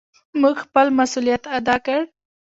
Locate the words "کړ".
1.85-1.99